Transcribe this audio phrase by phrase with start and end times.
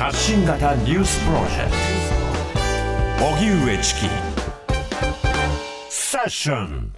[0.00, 1.72] 発信型ニュースプロジェク
[3.18, 3.26] ト。
[3.26, 4.00] 荻上チキ。
[5.90, 6.94] セッション。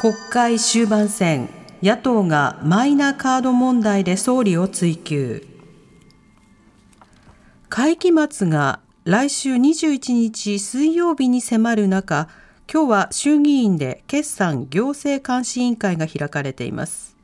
[0.00, 1.48] 国会終盤戦
[1.80, 5.46] 野党がマイナカード問題で総理を追及。
[7.68, 12.28] 会期末が来週21日水曜日に迫る中
[12.68, 17.16] 今日は衆議院で決算行政監視委員会が開かれています。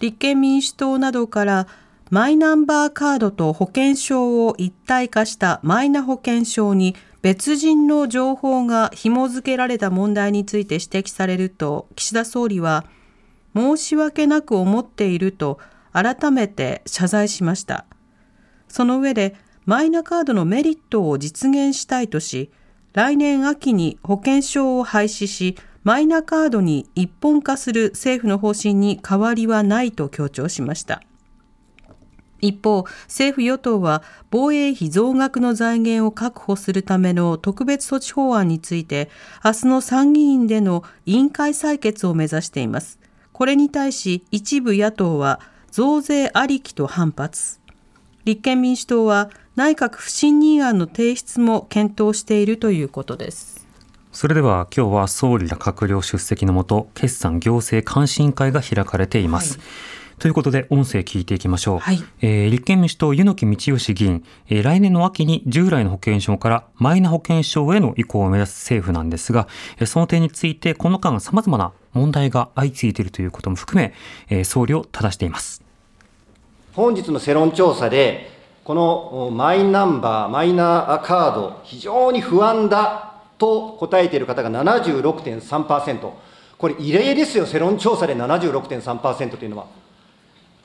[0.00, 1.68] 立憲民主党などから
[2.10, 12.84] マイナンバーカードと保険証を一体化したマイナ保険証に別人の情報が紐付けられた問題について指摘されると岸田総理は
[13.54, 15.60] 申し訳なく思っていると
[15.92, 17.86] 改めて謝罪しました。
[18.66, 22.50] その上でマイナカードのメリットを実現したいとし
[22.92, 31.02] 来年秋に保険証を廃止しマイナカードに一本化する政府の方針に変わりはないと強調しました。
[32.40, 39.10] 一方、政府与党は防衛費増額の財源を確保するための特別措置法案について、
[39.44, 42.98] 明日の参議院での委員会採決を目指しています。
[43.32, 47.60] これに対し、一部野党は増税ありきと反発。
[48.24, 53.66] 立憲民主党は内閣不信任案の提出も検討しているということです。
[54.12, 59.58] それでは今日は総理ら閣僚出席のもと決算行政監視委員会が開かれています。
[59.58, 61.78] はいということで、音声聞いていきましょう。
[61.78, 69.48] はい、えー、立憲民主党、湯木道義議員、えー、来年の秋に従来の保険証からマイナ保険証への移行を目指す政府なんですが、
[69.78, 73.94] えー、その点について、この間様々な問題が相次いでいるということも含め、
[74.28, 75.62] えー、総理を正しています。
[76.74, 78.30] 本日の世論調査で、
[78.64, 86.10] このマイナンバー、マイナカード、非常に不安だと答えている方が76.3%。
[86.58, 89.79] これ異例ですよ、世論調査で76.3%というのは。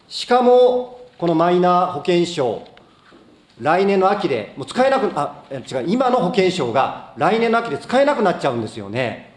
[0.07, 2.63] しかも、このマイナ保険証、
[3.61, 9.33] 来年の秋で、もう使えなく、あ、違う、今の保険証が来年の秋で使えなくなっちゃうんですよね。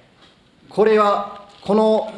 [0.68, 2.12] これは、この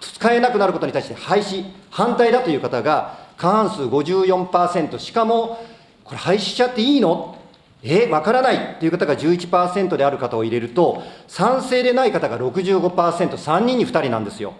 [0.00, 5.64] 使えなくなることに対して廃止、反対だという方が過半数54%、しかも、
[6.04, 7.36] これ廃止しちゃっていいの？
[7.82, 14.54] え、わからないという方が11%である方を入れると、賛成でない方が65%、3人に2人なんですよ。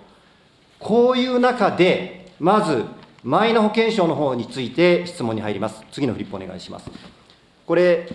[0.78, 2.84] こういう中で、まず、
[3.24, 5.82] マイナ保険証の方について質問に入ります。
[5.90, 6.90] 次のフリップお願いします。
[7.66, 8.06] これ、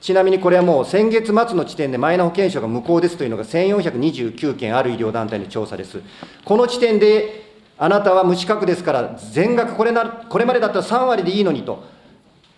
[0.00, 6.02] ちなみにこれはもう先月末の時点でマイナ保険証が無効ですというのが1429件ある医療団体の調査です。
[6.44, 7.46] この時点で、
[7.78, 11.84] あなたは無資格ですから全額これな、これまでだったら3割でいいのにと、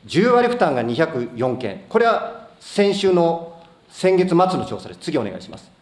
[0.07, 5.01] 10割負担が204件、これは先週の先月末の調査です。
[5.01, 5.80] 次お願いします。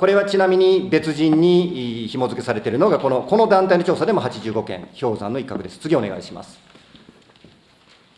[0.00, 5.76] これはちなみに別人に紐付けされているのがこの、この団体の調査でも85件、氷山の一角です。
[5.76, 6.58] 次お願いします。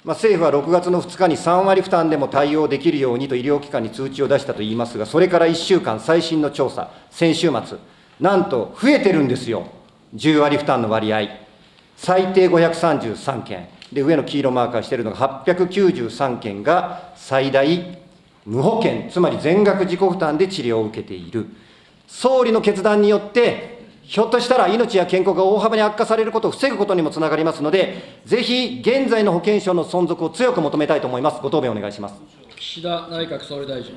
[0.04, 7.78] まあ、政府は6月の2日に3割負担でも対応できるようにと医療機関に通知を出したといいますが、それから1週間、最新の調査、先週末、
[8.20, 9.66] なんと増えてるんですよ、
[10.14, 11.22] 10割負担の割合。
[11.96, 17.98] 最低533件、で上の黄色マーカーしているのが893件が最大
[18.46, 21.48] 無保険、つまり全額自己負担で治療を受けている。
[22.12, 31.40] 総理の決断によって、ひょっとしたら命や健康が大幅に悪化されることを防ぐことにもつながりますので、ぜひ現在の保険証の存続を強く求めたいと思います。
[31.40, 32.14] ご答弁お願いします。
[32.54, 33.94] 岸田内閣総理大臣。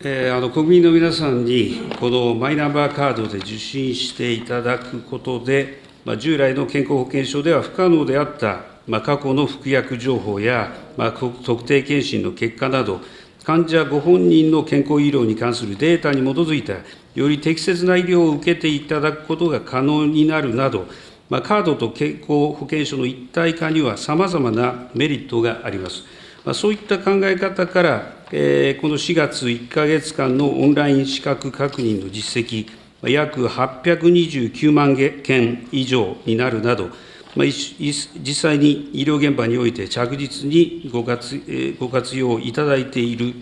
[0.00, 13.00] えー、あの国民の皆さんに、このマイナンバーカードで受診していただくことで、まあ、従来の健康保険証では不可能であった、まあ、過去の服薬情報や、まあ、特定健診の結果など、
[13.44, 16.74] 患者ご本人の健康医療に関するデータに基づいた
[17.14, 20.86] より適切な医療を受けていただくことが可能になるなど、
[21.30, 26.02] まあ、カードと健康保険証の一体化にはさまざまなメリットがあります。
[26.44, 32.68] まあ、そういった考え方から、えー、この4月1か月間のオンライン資格確認の実績、
[33.02, 36.90] 約829万件以上になるなど、
[37.34, 43.34] まあ、実際に医療現場において着実にご活ご活用いただいている、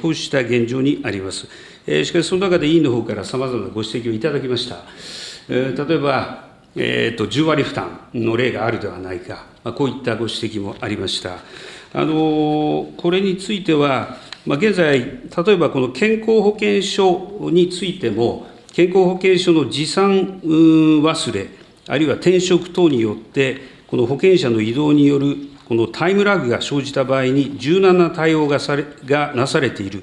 [0.00, 1.46] こうした現状にあります。
[1.86, 4.84] しかし、その中で委員のほうからさまざまなご指摘をいただきました。
[5.48, 11.38] 例えば、えーと、10割負担の例があるではないか、こういったご指摘もありました。
[11.94, 21.48] あのこれについては、まあ、現在、例えばこの健康保険証についても、健康保険証の持参忘れ、
[21.86, 25.36] あるいは転職等によって、この保険者の移動による
[25.68, 30.02] このタイムラグが生じた場合に柔軟な対応がされがなされている、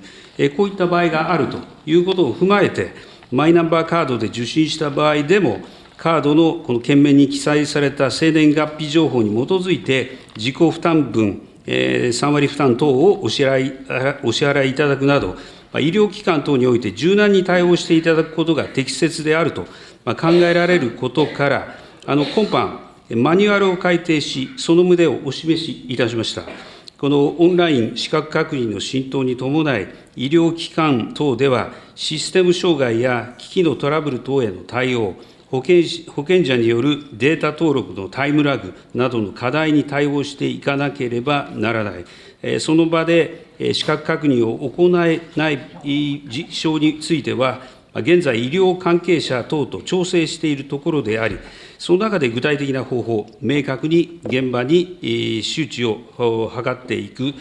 [0.56, 1.58] こういった場合があると
[1.88, 2.94] いうことを踏まえて、
[3.32, 5.60] マイナンバーカードで受診した場合でも、
[5.98, 15.36] カードのこの券面に記載された生年月日情報に基づいて、自己負担分、えー、3割負担等をお支払いお支払いいただくなど、
[15.74, 19.64] 医療機関等において柔軟に対応していただくことが適切であると
[20.06, 21.76] 考えられることから、
[22.06, 26.42] あの今般、マニュアルを改定し、その旨をお示しいたしました。
[26.98, 35.14] このオンライン資格確認の浸透に伴い、医療機関等では、システム障害や機器のトラブル等への対応、
[35.52, 45.60] 保険保険者によるデータ登録のタイムラグなどの課題に対応していかなければならない、その場で資格確認を行えない
[46.28, 47.62] 事象については、
[47.96, 51.38] 現在、医療関係者等と調整しているところであり、
[51.78, 57.34] その中で具体的な方法、明確に現場に周知を図っていく、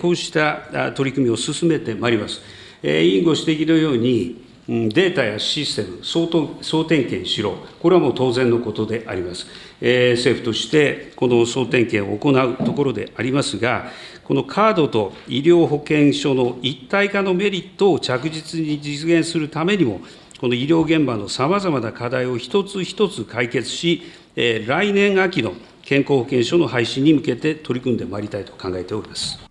[0.00, 2.40] こうした取り組みを進めてまいります。
[2.84, 6.28] 委員ご指摘のように、データやシステム、総
[6.60, 9.46] 総点検しろ、これはもう当然のことであります。
[9.80, 13.90] えー、政府としてこの総点検を行うところでありますが、
[14.24, 20.00] このカードと医療保険証の一体化のメリットを着実に実現するためにも、
[20.40, 24.02] この医療現場のさまざまな課題を一つ一つ解決し、
[24.34, 29.45] えー、来年秋の健康保険証の廃止に向けて取り組んでまいりたいと考えております。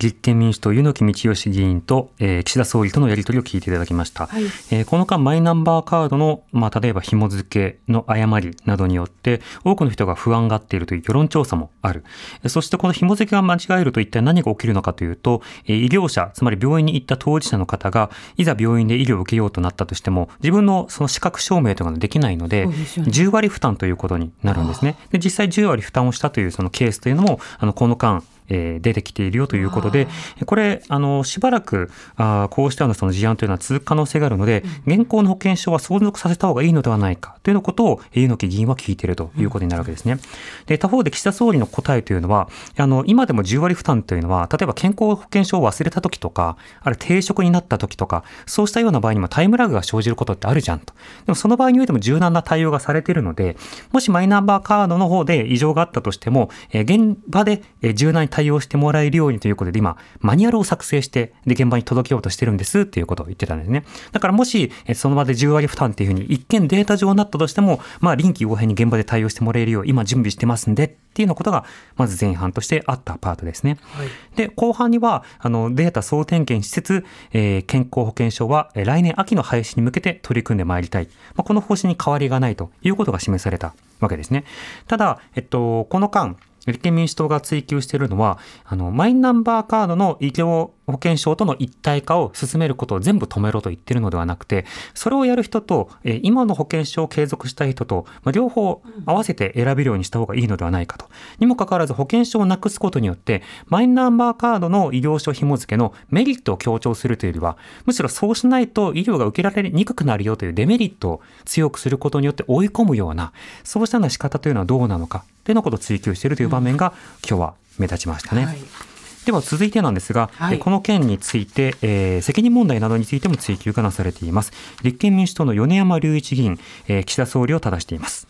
[0.00, 4.26] 立憲民主党、柚木道義議員と、えー、岸田総理とのやり取りを聞いていただきました。
[4.26, 12.04] はい、えー、この間、マイナンバーカードの、まあ、例えば紐付けの誤りなどによって、多くの人が不安がっているという世論調査もある。
[12.46, 24.96] そして、この紐付けが間違えると一体何が起きるのかというと、えー、医療者、つまり病院に行った当事者の方が、いざ病院で医療を受けようとなったとしても、自分のその資格証明というのができないので、でね、10割負担ということになるんですね。
[25.10, 30.08] で実際10割負担をしたというそのケースというのも、あのこの間、えー、出てきているよということで、
[30.44, 40.18] これ、あの、しばらく、あこうしたようなその事案というのは続く可能性があるので、現行の保険証は存続させた方がいいのではないかというのことを、猪木議員は聞いているということになるわけですね。
[40.66, 50.94] で、他方で岸田総理の答えというのは、あの、今でも10割負担というのは、例えば健康保険証を忘れた時とか、ある定職になった時とか、そうしたような場合にもタイムラグが生じることってあるじゃんと。
[51.26, 53.56] でもその場合においても柔軟な対応がされているので、
[53.92, 57.62] もしマイナンバーカードの方で異常があったとしても、え現場で
[57.94, 63.84] 柔軟に対応してもらえるようにということで、今、マニュアルを作成して、で、現場に届けようとしてるんですっていうことを言ってたんですね。
[64.12, 71.64] だからもし、その場で10割負担っていうふうに、一見データ上になったとしても、まあ、臨機応変に現場で対応してもらえるよう、今準備してますんで、っていうようなことが、
[71.96, 73.78] まず前半としてあったパートですね。
[73.92, 81.08] はい、で、後半には、あの、データ総点検しつつ、えー、健康保険証は来年秋の廃止に向けて取り組んでまいりたい。
[81.34, 84.44] まあ、この方針に変わりがないということが示されたわけですね。
[84.86, 86.36] ただ、えっと、この間、
[86.66, 94.64] 立憲民主党が追及しているのは、あの、マイナンバーカードの医療保険証との一体化を進めることを全部止めろと言ってるのではなくて、
[94.94, 101.06] それをやる人と、え今の保険証を継続したい人と、まあ、両方合わせて選べるようにした方がいいのではないかと。
[101.38, 107.56] にもかかわらず保険証をなくすことによって、マイナンバーカードの医療証紐付けのメリットを強調するというよりは、
[107.86, 113.32] むしろそうしないと医療が受けられにくくなるよというデメリットを強くすることによって追い込むような、
[113.64, 116.92] そうしたような仕方というのはどうなのか、というのことを追求しているという場面が、
[117.26, 118.44] 今日は目立ちましたね。
[118.44, 118.89] はい
[119.26, 124.52] では続いてなんですが、はい、この件について、えー、責任問題などについても追及がなされています。
[124.82, 128.26] 立憲民主党の米山隆一議員、えー、岸田総理を正しています。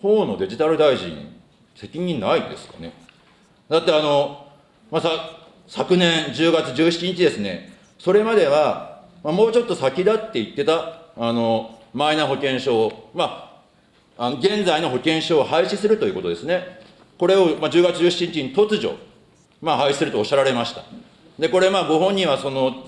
[0.00, 1.40] 河野デジタル大臣
[1.74, 2.92] 責任ないですかね。
[3.68, 4.46] だってあの、
[4.90, 5.10] まあ、さ
[5.66, 7.72] 昨年10月17日ですね。
[7.98, 13.62] それまでは、まあ、もうちょっと先だって言ってたあのマイナ保険証ま
[14.16, 16.80] あ、あの現在の保険証を廃止するということですね。
[17.18, 18.96] これを、まあ、10月17日に突如、
[19.60, 20.82] まあ、廃止するとおっしゃられました。
[21.38, 22.84] で、これ、まあ、ご本人はその、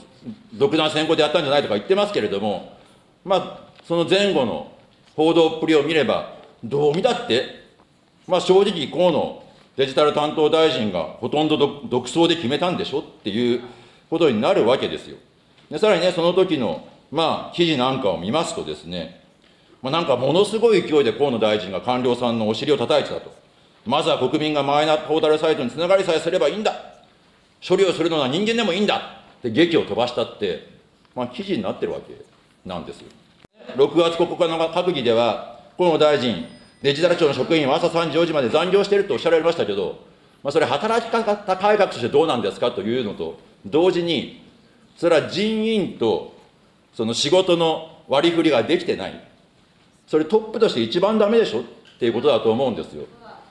[0.54, 2.76] 独断専行でやったんじゃないとか言ってますけれども、
[3.24, 4.72] まあ、その前後の
[5.16, 7.62] 報道っぷりを見れば、どう見たって、
[8.26, 9.42] まあ、正直、河野
[9.76, 11.56] デジタル担当大臣がほとんど
[11.88, 13.62] 独創で決めたんでしょっていう
[14.10, 15.16] ことになるわけですよ。
[15.70, 19.22] でさらにね、その時の、まあ、記事なんかを見ますとですね、
[19.80, 23.41] まあ、なんかものすごい勢いで河野大臣が官僚さんのお尻を叩いてたと。
[23.86, 26.72] まずは国民がマイナポータルサイトにつながりさえすればいいんだ。
[27.66, 28.96] 処理をするのは人間でもいいんだ。
[29.38, 30.68] って劇を飛ばしたって、
[31.14, 32.14] まあ、記事になってるわけ
[32.64, 33.08] なんですよ。
[33.76, 36.46] 6月9日の閣議では、河野大臣、
[36.80, 40.00] デジタル庁の職員は朝3時、4時まで残業しているとおっしゃられましたけど、
[40.42, 44.42] まあ、それ、働き方改革としてどうなんですかというのと同時に、
[44.96, 46.36] それは人員と
[46.94, 49.28] その仕事の割り振りができてない。
[50.06, 51.62] それトップとして一番ダメでしょっ
[51.98, 53.04] ていうことだと思うんですよ。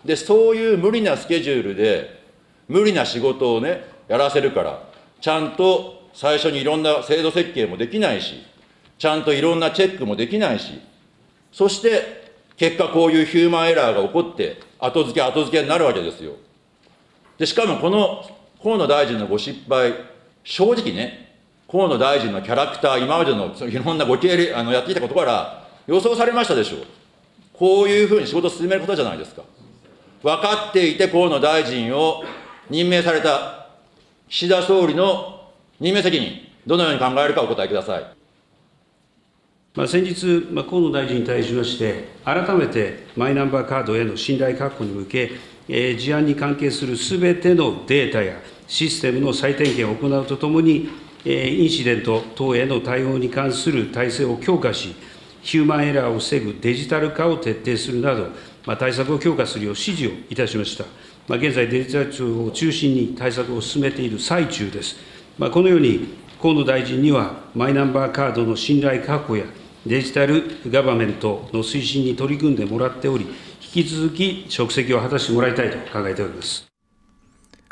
[0.05, 2.22] で、そういう無理なスケジュールで、
[2.67, 4.84] 無理な仕事をね、やらせるから、
[5.20, 8.43] ちゃんと最初にいろんな制度設計もできないし、
[8.98, 10.79] ちゃんといろんなチェックもできないし、
[11.51, 16.34] そして結果こういうヒューマンエラーが起こって、後付け後付けになるわけですよ。
[17.38, 18.25] で、しかもこの
[18.62, 19.93] 河野大臣のご失敗、
[20.43, 21.38] 正直ね、
[21.70, 26.86] 河野大臣のキャラクター、今までのいろんなご経歴、あのやってきたことから予想されましたでしょう。
[27.53, 29.43] こういうふうに仕事を進めることじゃないですか。
[30.23, 32.23] 分かっていて河野大臣を
[32.69, 33.67] 任命された
[34.29, 35.49] 岸田総理の
[35.79, 36.31] 任命責任、
[36.65, 38.05] どのように考えるかお答えください。
[39.73, 45.31] まあ、先日、まあ、河野大臣に対しまして、改めてマイナンバーカードへの信頼確保に向け、
[45.67, 48.35] えー、事案に関係するすべてのデータや
[48.67, 50.89] システムの再点検を行うとともに、
[51.25, 54.93] えー、インシデント等への対応に関する体制を強化し、
[55.41, 58.27] ヒューマンエラーを防ぐデジタル化を徹底するなど、
[58.77, 60.85] 対策を強化するよう指示をいたしました。
[61.27, 64.97] まあ、現在、デジタル庁を中心に対策を進めている最中です。
[65.37, 66.07] まあ、このように、
[66.41, 69.45] 河野大臣には、マイナンバーカードの信頼確保や、
[69.85, 73.25] デジタルガバメントの推進に取り組んでもらっており、
[73.73, 76.70] 引き続き職責を果たしてもらいたいと考えております。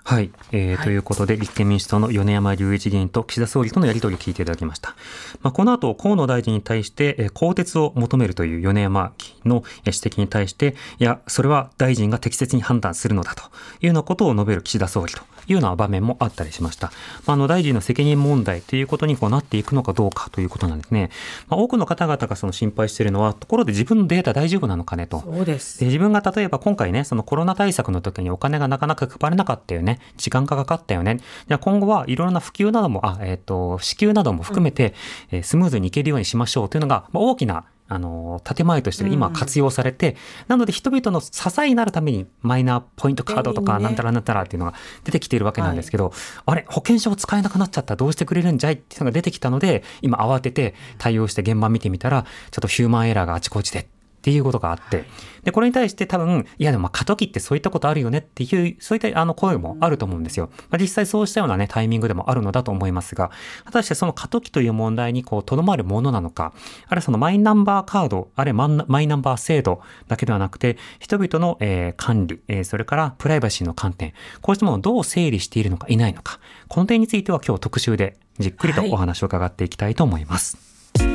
[0.09, 4.95] はい、えー、はい、ということで、立憲民主党の米山隆一議員と岸田総理とのやり取りを聞いていただきました。
[5.43, 13.45] まあ、この後、河野大臣に対して、えー、更迭を求めるという米山議員の指摘に対して、いや、それは大臣が適切に判断するのだとい
[13.83, 16.87] うようなことを述べる岸田総理というような場面もあったりしました。
[17.27, 21.11] まあ、あの大臣の責任問題ということにこうなっていくのかどうかということなんですね。
[21.49, 25.19] まあ、多くの方々がその心配しているのは、ところで自分のデータ大丈夫なのかねと。
[25.19, 25.79] そうです。
[25.79, 29.98] で自分が例えば今回ね、そのコロナ対策の時にお金がなかなか配れなかったよね。
[30.17, 31.17] 時間がかかったよね。
[31.47, 34.93] じゃあ今後はいろんな普及なども、あ、えっ、ー、と、支給なども含めて、
[35.31, 40.15] うん、えー、スムーズにいけるようにしましょうというのが、まあ、大きなあの、建前として今活用されて、うん、
[40.49, 46.13] なので人々の支えになるためにマイナポイントカードとかなんたらなんたらっていうのが出てきているわけなんですけど、はい、
[46.45, 48.73] あれ、保険証使えなくなっちゃったらどうしてくれるんじゃい？
[48.73, 53.87] っていうのが出てきたので、今慌てて対応して現場見てみたら、ちょっとヒューマンエラーがあちこちで
[54.19, 55.05] っていうことがあって、
[55.43, 60.49] で、これに対して多分、いやでもまあ過渡期ってそういったことあるよねっていう、そういったあの声もあると思うんですよ。
[60.69, 63.31] まあ、実際そうしたようなね、タイミングでもあるのだと思いますが、
[63.63, 66.53] 果たしてその過渡期という問題にこう、とどまるものなのか、
[66.87, 80.57] あるいはそのマイナンバーカード、あるいはマイナンバー制度だけではなくて、人々の、えー、管理、えー、それからプライバシーの観点、こうしたものをどう整理しているのかいないのか、この点については今日特集でじっくりとお話を伺っていきたいと思います。
[80.57, 81.05] は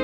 [0.00, 0.03] い